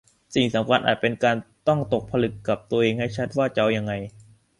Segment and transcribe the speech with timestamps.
[0.35, 3.93] สิ่งสำคัญอาจเป็นการต้องตกผลึกกับตัวเองให้ชัดว่าจะเอายังไง